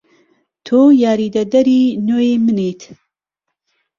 [0.65, 2.81] تۆ یاریدەدەری نوێی منیت.